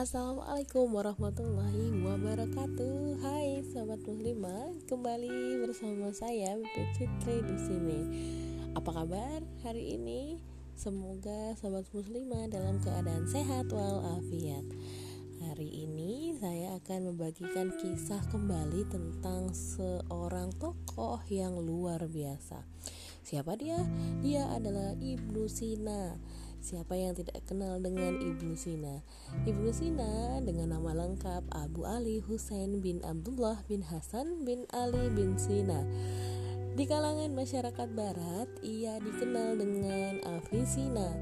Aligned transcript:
Assalamualaikum 0.00 0.96
warahmatullahi 0.96 1.92
wabarakatuh. 1.92 3.20
Hai 3.20 3.60
sahabat 3.68 4.00
muslimah, 4.08 4.72
kembali 4.88 5.60
bersama 5.60 6.08
saya 6.16 6.56
Bibi 6.56 6.84
Fitri 6.96 7.44
di 7.44 7.56
sini. 7.60 8.00
Apa 8.72 8.96
kabar 8.96 9.44
hari 9.60 10.00
ini? 10.00 10.40
Semoga 10.72 11.52
sahabat 11.60 11.84
muslimah 11.92 12.48
dalam 12.48 12.80
keadaan 12.80 13.28
sehat 13.28 13.68
walafiat. 13.68 14.64
Hari 15.44 15.68
ini 15.68 16.32
saya 16.40 16.80
akan 16.80 17.12
membagikan 17.12 17.68
kisah 17.76 18.24
kembali 18.32 18.88
tentang 18.88 19.52
seorang 19.52 20.48
tokoh 20.56 21.20
yang 21.28 21.60
luar 21.60 22.08
biasa. 22.08 22.64
Siapa 23.20 23.52
dia? 23.52 23.76
Dia 24.24 24.48
adalah 24.48 24.96
Ibnu 24.96 25.44
Sina 25.44 26.16
Siapa 26.60 26.92
yang 26.92 27.16
tidak 27.16 27.40
kenal 27.48 27.80
dengan 27.80 28.20
Ibnu 28.20 28.52
Sina? 28.52 29.00
Ibnu 29.48 29.72
Sina 29.72 30.44
dengan 30.44 30.76
nama 30.76 30.92
lengkap 30.92 31.48
Abu 31.56 31.88
Ali 31.88 32.20
Husain 32.20 32.84
bin 32.84 33.00
Abdullah 33.00 33.64
bin 33.64 33.80
Hasan 33.80 34.44
bin 34.44 34.68
Ali 34.68 35.08
bin 35.08 35.40
Sina. 35.40 35.80
Di 36.76 36.84
kalangan 36.84 37.32
masyarakat 37.32 37.88
barat, 37.96 38.48
ia 38.60 39.00
dikenal 39.00 39.56
dengan 39.56 40.20
Avicenna. 40.22 41.16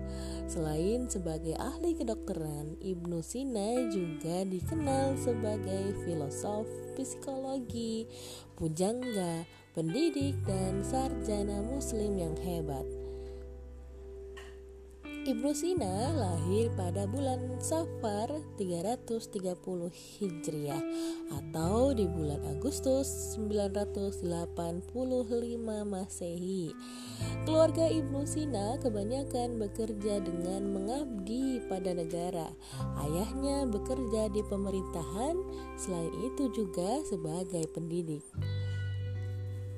Selain 0.50 1.06
sebagai 1.06 1.54
ahli 1.54 1.94
kedokteran, 1.94 2.74
Ibnu 2.82 3.22
Sina 3.22 3.86
juga 3.94 4.42
dikenal 4.42 5.16
sebagai 5.22 5.94
filosof, 6.02 6.66
psikologi, 6.98 8.10
pujangga, 8.58 9.46
pendidik, 9.72 10.34
dan 10.44 10.82
sarjana 10.82 11.62
muslim 11.62 12.18
yang 12.18 12.34
hebat. 12.42 12.97
Ibnu 15.28 15.52
Sina 15.52 16.08
lahir 16.16 16.72
pada 16.72 17.04
bulan 17.04 17.60
Safar 17.60 18.32
330 18.56 19.60
Hijriah 19.92 20.80
atau 21.28 21.92
di 21.92 22.08
bulan 22.08 22.40
Agustus 22.48 23.36
985 23.36 24.24
Masehi. 25.84 26.72
Keluarga 27.44 27.92
Ibnu 27.92 28.24
Sina 28.24 28.80
kebanyakan 28.80 29.60
bekerja 29.60 30.24
dengan 30.24 30.64
mengabdi 30.72 31.60
pada 31.68 31.92
negara. 31.92 32.48
Ayahnya 33.04 33.68
bekerja 33.68 34.32
di 34.32 34.40
pemerintahan, 34.48 35.36
selain 35.76 36.14
itu 36.24 36.48
juga 36.56 37.04
sebagai 37.04 37.68
pendidik. 37.76 38.24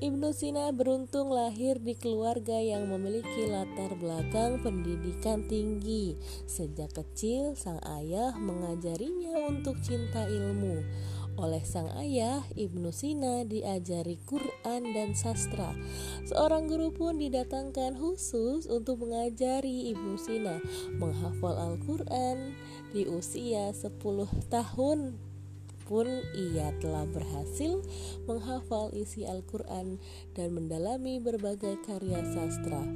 Ibnu 0.01 0.33
Sina 0.33 0.73
beruntung 0.73 1.29
lahir 1.29 1.77
di 1.77 1.93
keluarga 1.93 2.56
yang 2.56 2.89
memiliki 2.89 3.45
latar 3.45 3.93
belakang 4.01 4.57
pendidikan 4.65 5.45
tinggi. 5.45 6.17
Sejak 6.48 6.97
kecil, 6.97 7.53
sang 7.53 7.77
ayah 7.84 8.33
mengajarinya 8.41 9.45
untuk 9.45 9.77
cinta 9.84 10.25
ilmu. 10.25 10.81
Oleh 11.37 11.61
sang 11.69 11.92
ayah, 12.01 12.41
Ibnu 12.57 12.89
Sina 12.97 13.45
diajari 13.45 14.17
Quran 14.25 14.97
dan 14.97 15.12
sastra. 15.12 15.77
Seorang 16.25 16.73
guru 16.73 16.97
pun 16.97 17.20
didatangkan 17.20 18.01
khusus 18.01 18.64
untuk 18.73 19.05
mengajari 19.05 19.92
Ibnu 19.92 20.17
Sina 20.17 20.64
menghafal 20.97 21.61
Al-Quran 21.61 22.57
di 22.97 23.05
usia 23.05 23.77
10 23.77 24.01
tahun 24.48 25.20
pun 25.91 26.06
ia 26.38 26.70
telah 26.78 27.02
berhasil 27.10 27.83
menghafal 28.30 28.94
isi 28.94 29.27
Al-Quran 29.27 29.98
dan 30.38 30.55
mendalami 30.55 31.19
berbagai 31.19 31.83
karya 31.83 32.22
sastra. 32.30 32.86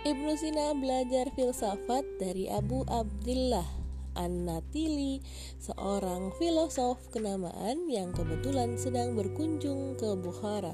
Ibnu 0.00 0.32
Sina 0.40 0.72
belajar 0.72 1.28
filsafat 1.36 2.08
dari 2.16 2.48
Abu 2.48 2.88
Abdullah 2.88 3.68
An-Natili, 4.16 5.20
seorang 5.60 6.32
filosof 6.40 7.12
kenamaan 7.12 7.84
yang 7.92 8.16
kebetulan 8.16 8.80
sedang 8.80 9.12
berkunjung 9.12 10.00
ke 10.00 10.16
Bukhara. 10.16 10.72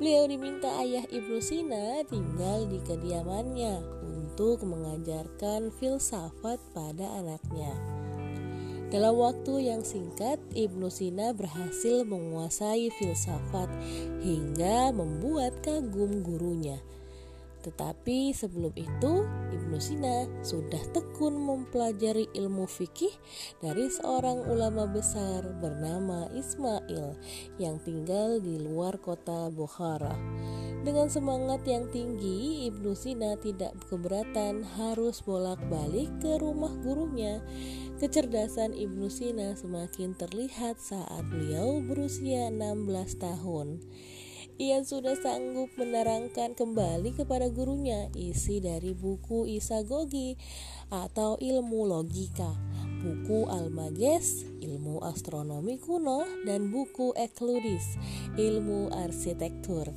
Beliau 0.00 0.24
diminta 0.24 0.72
ayah 0.80 1.04
Ibnu 1.12 1.44
Sina 1.44 2.00
tinggal 2.08 2.64
di 2.64 2.80
kediamannya 2.80 3.84
untuk 4.08 4.64
mengajarkan 4.64 5.68
filsafat 5.76 6.56
pada 6.72 7.20
anaknya. 7.20 7.99
Dalam 8.90 9.22
waktu 9.22 9.70
yang 9.70 9.86
singkat, 9.86 10.42
Ibnu 10.50 10.90
Sina 10.90 11.30
berhasil 11.30 12.02
menguasai 12.02 12.90
filsafat 12.98 13.70
hingga 14.18 14.90
membuat 14.90 15.62
kagum 15.62 16.26
gurunya. 16.26 16.82
Tetapi 17.60 18.34
sebelum 18.34 18.74
itu, 18.74 19.30
Ibnu 19.54 19.78
Sina 19.78 20.26
sudah 20.42 20.80
tekun 20.90 21.38
mempelajari 21.38 22.34
ilmu 22.34 22.66
fikih 22.66 23.14
dari 23.62 23.86
seorang 23.92 24.48
ulama 24.50 24.90
besar 24.90 25.44
bernama 25.60 26.26
Ismail 26.34 27.14
yang 27.62 27.78
tinggal 27.86 28.42
di 28.42 28.58
luar 28.58 28.98
kota 28.98 29.54
Bukhara. 29.54 30.18
Dengan 30.80 31.12
semangat 31.12 31.60
yang 31.68 31.92
tinggi, 31.92 32.64
Ibnu 32.72 32.96
Sina 32.96 33.36
tidak 33.36 33.76
keberatan 33.92 34.64
harus 34.80 35.20
bolak-balik 35.20 36.08
ke 36.24 36.40
rumah 36.40 36.72
gurunya 36.80 37.44
Kecerdasan 38.00 38.72
Ibnu 38.72 39.12
Sina 39.12 39.52
semakin 39.52 40.16
terlihat 40.16 40.80
saat 40.80 41.20
beliau 41.28 41.84
berusia 41.84 42.48
16 42.48 42.88
tahun. 43.20 43.76
Ia 44.56 44.80
sudah 44.80 45.20
sanggup 45.20 45.68
menerangkan 45.76 46.56
kembali 46.56 47.12
kepada 47.12 47.52
gurunya 47.52 48.08
isi 48.16 48.64
dari 48.64 48.96
buku 48.96 49.44
Isagogi 49.52 50.32
atau 50.88 51.36
ilmu 51.36 51.92
logika, 51.92 52.48
buku 53.04 53.44
Almages, 53.52 54.48
ilmu 54.64 55.04
astronomi 55.04 55.76
kuno, 55.76 56.24
dan 56.48 56.72
buku 56.72 57.12
Ekludis, 57.12 58.00
ilmu 58.40 58.96
arsitektur. 58.96 59.92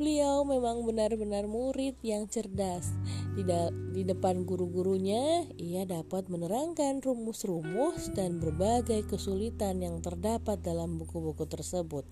Beliau 0.00 0.48
memang 0.48 0.80
benar-benar 0.88 1.44
murid 1.44 2.00
yang 2.00 2.24
cerdas. 2.24 2.88
Di, 3.36 3.44
di 3.92 4.00
depan 4.08 4.48
guru-gurunya, 4.48 5.44
ia 5.60 5.84
dapat 5.84 6.32
menerangkan 6.32 7.04
rumus-rumus 7.04 8.08
dan 8.16 8.40
berbagai 8.40 9.04
kesulitan 9.12 9.84
yang 9.84 10.00
terdapat 10.00 10.56
dalam 10.64 10.96
buku-buku 10.96 11.44
tersebut. 11.44 12.08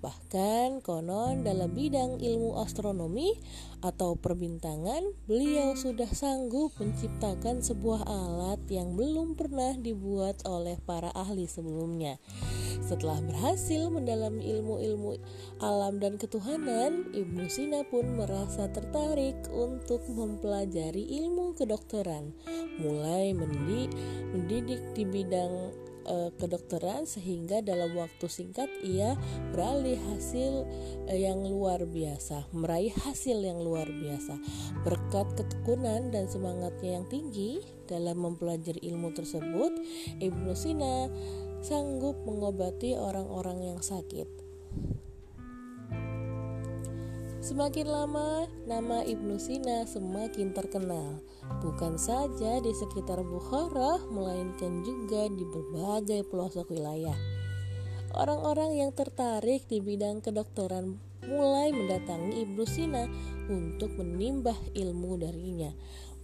Bahkan 0.00 0.80
konon 0.80 1.44
dalam 1.44 1.76
bidang 1.76 2.16
ilmu 2.16 2.64
astronomi 2.64 3.36
atau 3.84 4.16
perbintangan, 4.16 5.12
beliau 5.28 5.76
sudah 5.76 6.08
sanggup 6.08 6.72
menciptakan 6.80 7.60
sebuah 7.60 8.08
alat 8.08 8.64
yang 8.72 8.96
belum 8.96 9.36
pernah 9.36 9.76
dibuat 9.76 10.48
oleh 10.48 10.80
para 10.80 11.12
ahli 11.12 11.44
sebelumnya. 11.44 12.16
Setelah 12.78 13.20
berhasil 13.24 13.90
mendalami 13.90 14.44
ilmu-ilmu 14.58 15.18
alam 15.60 16.00
dan 16.00 16.16
ketuhanan, 16.16 17.10
Ibnu 17.12 17.46
Sina 17.50 17.84
pun 17.84 18.16
merasa 18.16 18.70
tertarik 18.70 19.36
untuk 19.52 20.06
mempelajari 20.08 21.04
ilmu 21.22 21.58
kedokteran, 21.58 22.32
mulai 22.80 23.34
mendidik 23.34 24.82
di 24.94 25.04
bidang 25.04 25.74
uh, 26.08 26.30
kedokteran 26.40 27.04
sehingga 27.04 27.60
dalam 27.60 27.92
waktu 27.94 28.26
singkat 28.26 28.66
ia 28.80 29.14
beralih 29.52 30.00
hasil 30.14 30.64
uh, 31.06 31.18
yang 31.18 31.44
luar 31.44 31.84
biasa, 31.84 32.48
meraih 32.56 32.92
hasil 33.04 33.38
yang 33.44 33.60
luar 33.60 33.86
biasa. 33.86 34.40
Berkat 34.82 35.36
ketekunan 35.36 36.08
dan 36.10 36.26
semangatnya 36.26 36.98
yang 36.98 37.06
tinggi 37.06 37.60
dalam 37.84 38.24
mempelajari 38.24 38.80
ilmu 38.88 39.12
tersebut, 39.12 39.72
Ibnu 40.18 40.52
Sina 40.56 41.08
sanggup 41.58 42.14
mengobati 42.22 42.94
orang-orang 42.94 43.74
yang 43.74 43.80
sakit. 43.82 44.28
Semakin 47.38 47.88
lama, 47.88 48.44
nama 48.68 49.00
Ibnu 49.08 49.40
Sina 49.40 49.88
semakin 49.88 50.52
terkenal, 50.52 51.24
bukan 51.64 51.96
saja 51.96 52.60
di 52.60 52.76
sekitar 52.76 53.24
Bukhara, 53.24 54.04
melainkan 54.12 54.84
juga 54.84 55.32
di 55.32 55.48
berbagai 55.48 56.28
pelosok 56.28 56.68
wilayah. 56.68 57.16
Orang-orang 58.12 58.76
yang 58.76 58.90
tertarik 58.92 59.64
di 59.64 59.80
bidang 59.80 60.20
kedokteran 60.20 61.07
mulai 61.28 61.68
mendatangi 61.76 62.40
Ibnu 62.48 62.64
Sina 62.64 63.04
untuk 63.52 63.92
menimbah 64.00 64.56
ilmu 64.72 65.20
darinya. 65.20 65.70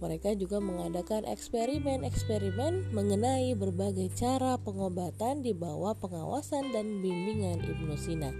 Mereka 0.03 0.35
juga 0.35 0.59
mengadakan 0.59 1.23
eksperimen-eksperimen 1.23 2.91
mengenai 2.91 3.55
berbagai 3.55 4.11
cara 4.11 4.59
pengobatan 4.59 5.39
di 5.39 5.55
bawah 5.55 5.95
pengawasan 5.95 6.75
dan 6.75 6.99
bimbingan 6.99 7.63
Ibnu 7.63 7.95
Sina. 7.95 8.33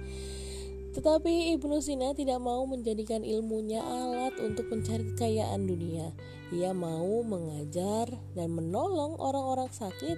Tetapi 0.95 1.55
Ibnu 1.59 1.79
Sina 1.79 2.11
tidak 2.15 2.39
mau 2.39 2.63
menjadikan 2.67 3.23
ilmunya 3.23 3.83
alat 3.83 4.35
untuk 4.39 4.67
mencari 4.71 5.03
kekayaan 5.15 5.67
dunia. 5.67 6.11
Ia 6.55 6.71
mau 6.71 7.23
mengajar 7.23 8.11
dan 8.35 8.55
menolong 8.55 9.19
orang-orang 9.19 9.71
sakit 9.71 10.15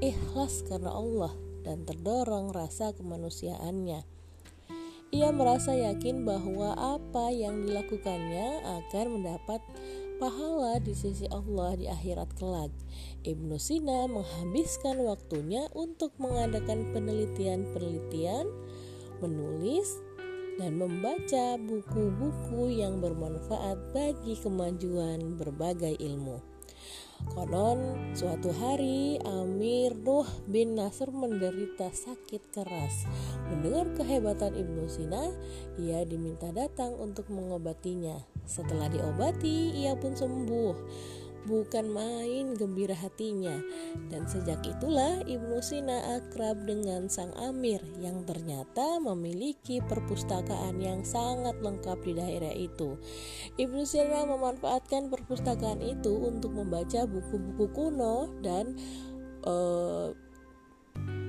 ikhlas 0.00 0.64
karena 0.68 0.92
Allah 0.92 1.32
dan 1.64 1.84
terdorong 1.84 2.52
rasa 2.52 2.92
kemanusiaannya. 2.96 4.15
Ia 5.14 5.30
merasa 5.30 5.70
yakin 5.70 6.26
bahwa 6.26 6.74
apa 6.74 7.30
yang 7.30 7.62
dilakukannya 7.62 8.58
akan 8.66 9.06
mendapat 9.22 9.62
pahala 10.18 10.82
di 10.82 10.98
sisi 10.98 11.30
Allah 11.30 11.78
di 11.78 11.86
akhirat 11.86 12.34
kelak. 12.34 12.74
Ibnu 13.22 13.54
Sina 13.54 14.10
menghabiskan 14.10 14.98
waktunya 15.06 15.70
untuk 15.78 16.10
mengadakan 16.18 16.90
penelitian-penelitian, 16.90 18.50
menulis, 19.22 19.94
dan 20.56 20.80
membaca 20.80 21.60
buku-buku 21.60 22.80
yang 22.80 22.98
bermanfaat 22.98 23.76
bagi 23.92 24.34
kemajuan 24.40 25.36
berbagai 25.36 26.00
ilmu. 26.00 26.55
Konon 27.24 28.12
suatu 28.12 28.52
hari 28.52 29.16
Amir 29.24 29.96
Nuh 29.96 30.28
bin 30.44 30.76
Nasr 30.76 31.08
menderita 31.08 31.88
sakit 31.88 32.52
keras. 32.52 33.08
Mendengar 33.48 33.88
kehebatan 33.96 34.52
Ibnu 34.52 34.84
Sina, 34.84 35.32
ia 35.80 36.04
diminta 36.04 36.52
datang 36.52 36.92
untuk 37.00 37.32
mengobatinya. 37.32 38.20
Setelah 38.44 38.92
diobati, 38.92 39.72
ia 39.80 39.96
pun 39.96 40.12
sembuh 40.12 40.74
bukan 41.46 41.88
main 41.94 42.58
gembira 42.58 42.92
hatinya. 42.92 43.56
Dan 44.10 44.26
sejak 44.26 44.60
itulah 44.66 45.22
Ibnu 45.24 45.62
Sina 45.62 46.18
akrab 46.18 46.66
dengan 46.66 47.06
sang 47.06 47.30
Amir 47.38 47.80
yang 48.02 48.26
ternyata 48.26 48.98
memiliki 48.98 49.78
perpustakaan 49.86 50.82
yang 50.82 51.06
sangat 51.06 51.56
lengkap 51.62 52.02
di 52.02 52.12
daerah 52.18 52.52
itu. 52.52 52.98
Ibnu 53.56 53.86
Sina 53.86 54.26
memanfaatkan 54.26 55.08
perpustakaan 55.08 55.80
itu 55.80 56.12
untuk 56.12 56.52
membaca 56.52 57.06
buku-buku 57.06 57.66
kuno 57.72 58.28
dan 58.42 58.74
uh, 59.46 60.10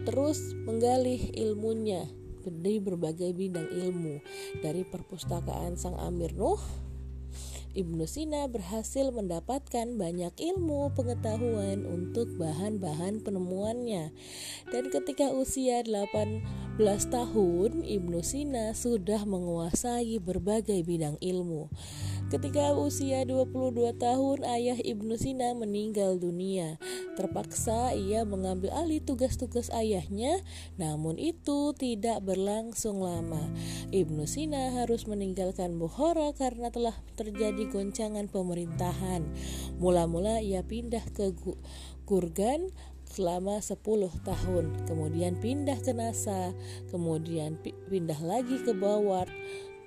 terus 0.03 0.55
menggali 0.65 1.31
ilmunya 1.35 2.07
di 2.47 2.79
berbagai 2.79 3.35
bidang 3.35 3.67
ilmu 3.67 4.23
dari 4.63 4.87
perpustakaan 4.87 5.75
Sang 5.75 5.99
Amir 5.99 6.31
Nuh 6.31 6.86
Ibnu 7.75 8.07
Sina 8.07 8.47
berhasil 8.47 9.11
mendapatkan 9.11 9.99
banyak 9.99 10.31
ilmu 10.37 10.95
pengetahuan 10.95 11.83
untuk 11.83 12.31
bahan-bahan 12.39 13.19
penemuannya. 13.19 14.15
Dan 14.71 14.93
ketika 14.93 15.33
usia 15.33 15.83
18 15.83 16.43
tahun, 17.09 17.83
Ibnu 17.83 18.19
Sina 18.23 18.71
sudah 18.77 19.27
menguasai 19.27 20.21
berbagai 20.23 20.85
bidang 20.87 21.19
ilmu. 21.19 21.67
Ketika 22.27 22.75
usia 22.75 23.23
22 23.23 23.95
tahun, 23.95 24.43
ayah 24.43 24.75
Ibnu 24.75 25.15
Sina 25.15 25.55
meninggal 25.55 26.19
dunia. 26.19 26.75
Terpaksa 27.15 27.95
ia 27.95 28.27
mengambil 28.27 28.75
alih 28.75 28.99
tugas-tugas 28.99 29.71
ayahnya, 29.71 30.43
namun 30.75 31.15
itu 31.15 31.71
tidak 31.71 32.19
berlangsung 32.27 32.99
lama. 32.99 33.39
Ibnu 33.87 34.27
Sina 34.27 34.75
harus 34.83 35.07
meninggalkan 35.07 35.79
Bukhara 35.79 36.35
karena 36.35 36.67
telah 36.67 36.91
terjadi 37.15 37.71
goncangan 37.71 38.27
pemerintahan. 38.27 39.23
Mula-mula 39.79 40.43
ia 40.43 40.59
pindah 40.59 41.07
ke 41.15 41.31
Gurgan 42.03 42.67
selama 43.07 43.63
10 43.63 43.79
tahun, 44.27 44.65
kemudian 44.91 45.39
pindah 45.39 45.79
ke 45.79 45.95
Nasa, 45.95 46.51
kemudian 46.91 47.55
pindah 47.63 48.19
lagi 48.19 48.59
ke 48.59 48.75
Bawar, 48.75 49.31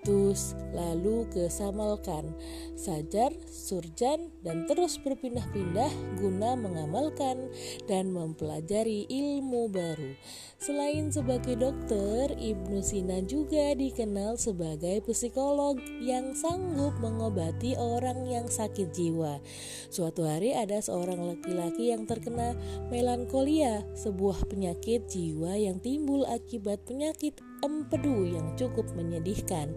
Tus, 0.00 0.56
lalu 0.73 1.29
ke 1.29 1.52
Samalkan, 1.52 2.32
Sajar, 2.73 3.37
Surjan, 3.44 4.32
dan 4.41 4.64
terus 4.64 4.97
berpindah-pindah 4.97 5.93
guna 6.17 6.56
mengamalkan 6.56 7.52
dan 7.85 8.08
mempelajari 8.14 9.05
ilmu 9.11 9.69
baru. 9.69 10.17
Selain 10.61 11.08
sebagai 11.08 11.56
dokter, 11.56 12.32
Ibnu 12.37 12.81
Sina 12.85 13.20
juga 13.25 13.73
dikenal 13.76 14.37
sebagai 14.37 15.00
psikolog 15.05 15.81
yang 16.00 16.37
sanggup 16.37 16.97
mengobati 17.00 17.76
orang 17.76 18.29
yang 18.29 18.49
sakit 18.49 18.93
jiwa. 18.93 19.41
Suatu 19.88 20.29
hari 20.29 20.52
ada 20.56 20.81
seorang 20.81 21.20
laki-laki 21.25 21.93
yang 21.93 22.05
terkena 22.05 22.56
melankolia, 22.93 23.85
sebuah 23.97 24.49
penyakit 24.49 25.08
jiwa 25.08 25.56
yang 25.56 25.81
timbul 25.81 26.29
akibat 26.29 26.85
penyakit 26.85 27.37
empedu 27.65 28.27
yang 28.29 28.53
cukup 28.57 28.89
menyedihkan. 28.97 29.73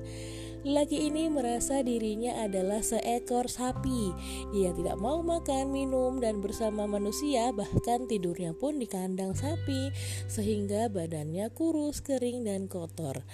Laki 0.63 1.11
ini 1.11 1.27
merasa 1.27 1.83
dirinya 1.83 2.39
adalah 2.39 2.79
seekor 2.79 3.51
sapi. 3.51 4.15
Ia 4.55 4.71
tidak 4.71 4.95
mau 4.95 5.19
makan, 5.19 5.75
minum, 5.75 6.23
dan 6.23 6.39
bersama 6.39 6.87
manusia, 6.87 7.51
bahkan 7.51 8.07
tidurnya 8.07 8.55
pun 8.55 8.79
di 8.79 8.87
kandang 8.87 9.35
sapi, 9.35 9.91
sehingga 10.31 10.87
badannya 10.87 11.51
kurus, 11.51 11.99
kering, 11.99 12.47
dan 12.47 12.71
kotor. 12.71 13.27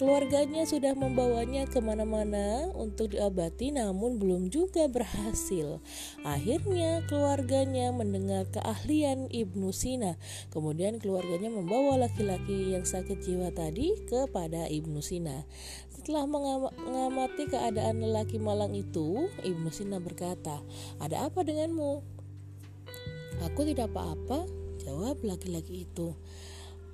Keluarganya 0.00 0.64
sudah 0.64 0.96
membawanya 0.96 1.68
ke 1.68 1.76
mana-mana 1.78 2.72
untuk 2.72 3.12
diobati 3.12 3.76
namun 3.76 4.16
belum 4.16 4.48
juga 4.48 4.88
berhasil. 4.88 5.84
Akhirnya 6.24 7.04
keluarganya 7.06 7.92
mendengar 7.92 8.48
keahlian 8.48 9.28
Ibnu 9.28 9.68
Sina. 9.70 10.16
Kemudian 10.48 10.96
keluarganya 10.96 11.52
membawa 11.52 12.00
laki-laki 12.00 12.72
yang 12.72 12.88
sakit 12.88 13.20
jiwa 13.20 13.52
tadi 13.52 13.92
kepada 14.08 14.64
Ibnu 14.66 15.04
Sina. 15.04 15.44
Setelah 15.92 16.26
mengamati 16.26 17.46
keadaan 17.46 18.02
lelaki 18.02 18.40
malang 18.40 18.72
itu, 18.74 19.28
Ibnu 19.44 19.70
Sina 19.70 20.00
berkata, 20.02 20.64
"Ada 20.98 21.30
apa 21.30 21.44
denganmu?" 21.46 22.02
"Aku 23.46 23.62
tidak 23.62 23.92
apa-apa," 23.94 24.48
jawab 24.82 25.22
laki-laki 25.22 25.86
itu. 25.86 26.16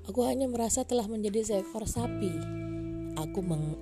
"Aku 0.04 0.28
hanya 0.28 0.44
merasa 0.44 0.84
telah 0.84 1.08
menjadi 1.08 1.40
seekor 1.40 1.88
sapi." 1.88 2.67
Aku 3.18 3.42
meng, 3.42 3.74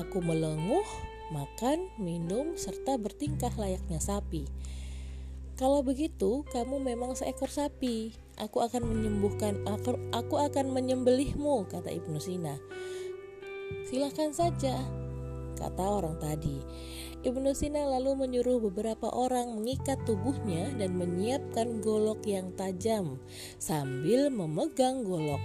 aku 0.00 0.24
melenguh, 0.24 0.86
makan, 1.28 1.92
minum, 2.00 2.56
serta 2.56 2.96
bertingkah 2.96 3.52
layaknya 3.60 4.00
sapi. 4.00 4.48
Kalau 5.60 5.84
begitu, 5.84 6.46
kamu 6.54 6.80
memang 6.80 7.18
seekor 7.18 7.52
sapi. 7.52 8.14
Aku 8.38 8.64
akan 8.64 8.86
menyembuhkan, 8.88 9.60
aku, 9.66 9.98
aku 10.14 10.38
akan 10.40 10.70
menyembelihmu, 10.72 11.68
kata 11.68 11.90
Ibnu 11.92 12.16
Sina. 12.22 12.56
Silahkan 13.90 14.30
saja, 14.30 14.78
kata 15.58 15.82
orang 15.82 16.16
tadi. 16.22 16.62
Ibnu 17.26 17.50
Sina 17.50 17.82
lalu 17.82 18.14
menyuruh 18.14 18.62
beberapa 18.70 19.10
orang 19.10 19.58
mengikat 19.58 19.98
tubuhnya 20.06 20.70
dan 20.78 20.94
menyiapkan 20.94 21.82
golok 21.82 22.22
yang 22.22 22.54
tajam 22.54 23.18
sambil 23.58 24.30
memegang 24.30 25.02
golok. 25.02 25.42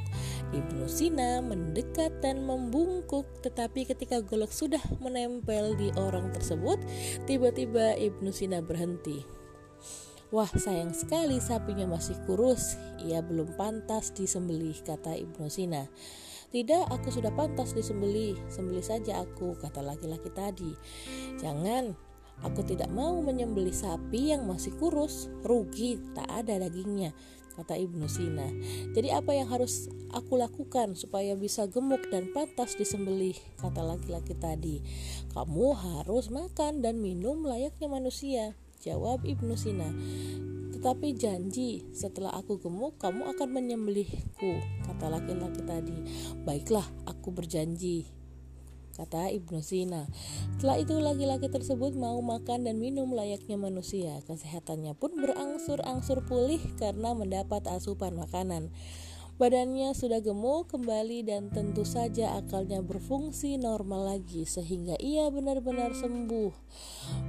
Ibnu 0.54 0.86
Sina 0.86 1.42
mendekat 1.42 2.22
dan 2.22 2.46
membungkuk, 2.46 3.26
tetapi 3.42 3.90
ketika 3.90 4.22
golok 4.22 4.54
sudah 4.54 4.82
menempel 5.01 5.74
di 5.74 5.89
orang 5.98 6.30
tersebut, 6.30 6.77
tiba-tiba 7.25 7.98
Ibnu 7.98 8.30
Sina 8.30 8.62
berhenti. 8.62 9.25
Wah, 10.30 10.50
sayang 10.54 10.94
sekali 10.94 11.42
sapinya 11.42 11.89
masih 11.89 12.13
kurus. 12.30 12.77
Ia 13.01 13.25
belum 13.25 13.58
pantas 13.58 14.13
disembelih, 14.13 14.77
kata 14.86 15.18
Ibnu 15.18 15.50
Sina. 15.50 15.89
Tidak, 16.54 16.86
aku 16.94 17.10
sudah 17.10 17.34
pantas 17.34 17.74
disembelih. 17.74 18.38
Sembelih 18.46 18.86
saja 18.86 19.25
aku, 19.25 19.58
kata 19.58 19.82
laki-laki 19.82 20.30
tadi. 20.30 20.70
Jangan, 21.42 21.98
aku 22.46 22.62
tidak 22.62 22.94
mau 22.94 23.18
menyembelih 23.25 23.74
sapi 23.74 24.38
yang 24.38 24.46
masih 24.46 24.74
kurus. 24.77 25.34
Rugi, 25.42 25.98
tak 26.13 26.30
ada 26.30 26.62
dagingnya 26.62 27.13
kata 27.55 27.77
Ibnu 27.77 28.05
Sina. 28.10 28.50
Jadi 28.93 29.10
apa 29.13 29.33
yang 29.33 29.50
harus 29.50 29.89
aku 30.13 30.38
lakukan 30.38 30.98
supaya 30.98 31.38
bisa 31.38 31.69
gemuk 31.69 32.10
dan 32.10 32.29
pantas 32.33 32.75
disembelih? 32.77 33.38
Kata 33.62 33.81
laki-laki 33.86 34.33
tadi. 34.38 34.81
Kamu 35.33 35.74
harus 35.77 36.29
makan 36.33 36.81
dan 36.81 37.01
minum 37.01 37.45
layaknya 37.45 37.89
manusia. 37.89 38.57
Jawab 38.83 39.24
Ibnu 39.24 39.55
Sina. 39.55 39.89
Tetapi 40.75 41.15
janji 41.15 41.88
setelah 41.95 42.36
aku 42.36 42.60
gemuk 42.60 43.00
kamu 43.00 43.24
akan 43.31 43.50
menyembelihku, 43.55 44.60
kata 44.83 45.07
laki-laki 45.07 45.63
tadi. 45.63 45.95
Baiklah, 46.43 46.83
aku 47.07 47.31
berjanji, 47.31 48.03
kata 48.94 49.34
Ibnu 49.34 49.60
Sina. 49.60 50.06
Setelah 50.58 50.78
itu 50.80 50.96
laki-laki 51.02 51.50
tersebut 51.50 51.98
mau 51.98 52.22
makan 52.22 52.66
dan 52.70 52.78
minum 52.78 53.12
layaknya 53.12 53.58
manusia. 53.58 54.22
Kesehatannya 54.30 54.94
pun 54.96 55.18
berangsur-angsur 55.18 56.24
pulih 56.26 56.62
karena 56.78 57.18
mendapat 57.18 57.66
asupan 57.70 58.14
makanan. 58.16 58.70
Badannya 59.34 59.98
sudah 59.98 60.22
gemuk 60.22 60.70
kembali 60.70 61.25
dan 61.25 61.50
tentu 61.50 61.82
saja 61.82 62.38
akalnya 62.38 62.86
berfungsi 62.86 63.58
normal 63.58 64.13
lagi 64.13 64.46
sehingga 64.46 64.94
ia 65.02 65.25
benar-benar 65.34 65.98
sembuh. 65.98 66.54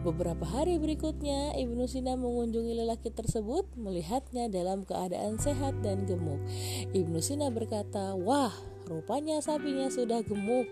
Beberapa 0.05 0.45
hari 0.45 0.77
berikutnya, 0.77 1.57
Ibnu 1.57 1.89
Sina 1.89 2.15
mengunjungi 2.21 2.77
lelaki 2.77 3.09
tersebut 3.09 3.73
melihatnya 3.81 4.53
dalam 4.53 4.85
keadaan 4.85 5.41
sehat 5.41 5.81
dan 5.81 6.05
gemuk. 6.05 6.45
Ibnu 6.93 7.25
Sina 7.25 7.49
berkata, 7.49 8.13
"Wah, 8.13 8.53
Rupanya 8.85 9.41
sapinya 9.41 9.89
sudah 9.89 10.21
gemuk. 10.21 10.69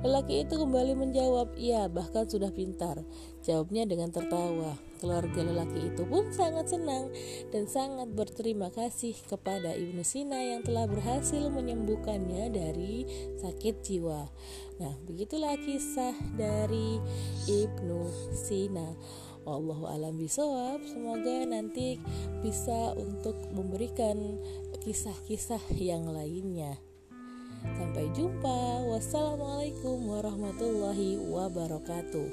Lelaki 0.00 0.48
itu 0.48 0.56
kembali 0.56 0.96
menjawab, 0.96 1.60
"Iya, 1.60 1.92
bahkan 1.92 2.24
sudah 2.24 2.48
pintar." 2.48 3.04
Jawabnya 3.44 3.84
dengan 3.84 4.08
tertawa. 4.08 4.89
Keluarga 5.00 5.40
lelaki 5.40 5.88
itu 5.88 6.04
pun 6.04 6.28
sangat 6.28 6.76
senang 6.76 7.08
dan 7.48 7.64
sangat 7.64 8.12
berterima 8.12 8.68
kasih 8.68 9.16
kepada 9.32 9.72
Ibnu 9.72 10.04
Sina 10.04 10.36
yang 10.44 10.60
telah 10.60 10.84
berhasil 10.84 11.48
menyembuhkannya 11.48 12.52
dari 12.52 13.08
sakit 13.40 13.80
jiwa. 13.80 14.28
Nah, 14.76 14.92
begitulah 15.08 15.56
kisah 15.56 16.12
dari 16.36 17.00
Ibnu 17.48 18.00
Sina. 18.36 18.92
Wallahu 19.48 19.88
alam 19.88 20.20
bisawab. 20.20 20.84
Semoga 20.84 21.48
nanti 21.48 21.96
bisa 22.44 22.92
untuk 22.92 23.40
memberikan 23.56 24.36
kisah-kisah 24.84 25.60
yang 25.76 26.08
lainnya. 26.08 26.76
Sampai 27.76 28.08
jumpa. 28.16 28.88
Wassalamualaikum 28.88 30.08
warahmatullahi 30.08 31.20
wabarakatuh. 31.20 32.28